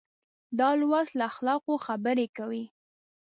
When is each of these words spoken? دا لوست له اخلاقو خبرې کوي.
دا 0.59 0.69
لوست 0.79 1.11
له 1.19 1.23
اخلاقو 1.31 1.73
خبرې 1.85 2.27
کوي. 2.37 2.63